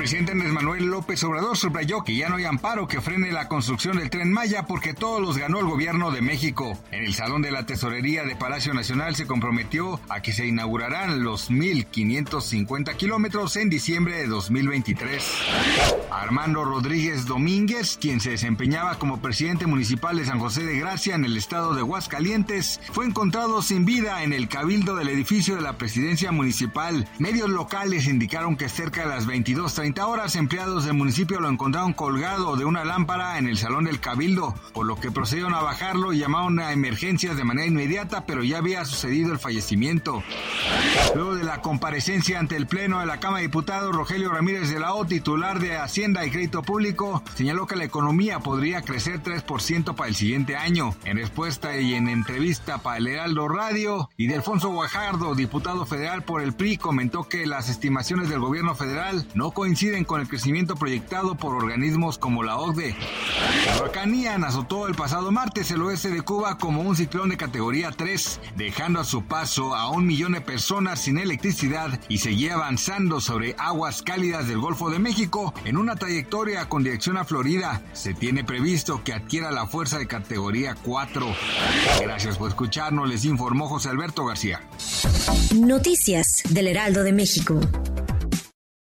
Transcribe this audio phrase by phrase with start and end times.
[0.00, 3.98] Presidente Andrés Manuel López Obrador subrayó que ya no hay amparo que frene la construcción
[3.98, 6.78] del tren Maya porque todos los ganó el gobierno de México.
[6.90, 11.22] En el Salón de la Tesorería de Palacio Nacional se comprometió a que se inaugurarán
[11.22, 15.22] los 1.550 kilómetros en diciembre de 2023.
[16.10, 21.26] Armando Rodríguez Domínguez, quien se desempeñaba como presidente municipal de San José de Gracia en
[21.26, 25.76] el estado de Huascalientes, fue encontrado sin vida en el cabildo del edificio de la
[25.76, 27.06] presidencia municipal.
[27.18, 32.56] Medios locales indicaron que cerca de las 22.30 horas empleados del municipio lo encontraron colgado
[32.56, 36.18] de una lámpara en el salón del cabildo, por lo que procedieron a bajarlo y
[36.18, 40.22] llamaron a emergencias de manera inmediata, pero ya había sucedido el fallecimiento.
[41.14, 44.80] Luego de la comparecencia ante el Pleno de la Cámara de Diputados, Rogelio Ramírez de
[44.80, 49.94] la O, titular de Hacienda y Crédito Público, señaló que la economía podría crecer 3%
[49.94, 50.94] para el siguiente año.
[51.04, 56.22] En respuesta y en entrevista para el Heraldo Radio, y de Alfonso Guajardo, diputado federal
[56.22, 60.76] por el PRI, comentó que las estimaciones del gobierno federal no coinciden con el crecimiento
[60.76, 62.94] proyectado por organismos como la OCDE.
[63.66, 67.90] La huracán azotó el pasado martes el oeste de Cuba como un ciclón de categoría
[67.90, 73.22] 3, dejando a su paso a un millón de personas sin electricidad y seguía avanzando
[73.22, 77.80] sobre aguas cálidas del Golfo de México en una trayectoria con dirección a Florida.
[77.94, 81.26] Se tiene previsto que adquiera la fuerza de categoría 4.
[82.02, 84.60] Gracias por escucharnos, les informó José Alberto García.
[85.54, 87.58] Noticias del Heraldo de México.